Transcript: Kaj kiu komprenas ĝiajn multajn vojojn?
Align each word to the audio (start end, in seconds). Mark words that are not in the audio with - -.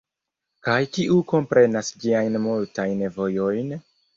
Kaj 0.67 0.77
kiu 0.95 1.17
komprenas 1.33 1.91
ĝiajn 2.05 2.41
multajn 2.49 3.07
vojojn? 3.19 3.75